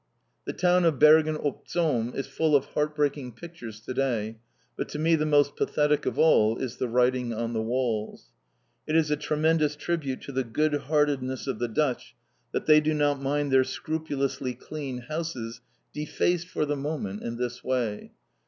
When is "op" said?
1.37-1.67